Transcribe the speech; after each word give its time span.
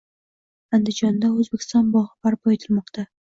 Andijonda 0.77 1.29
“O‘zbekiston 1.43 1.93
bog‘i” 1.97 2.27
barpo 2.29 2.55
etilmoqdang 2.57 3.11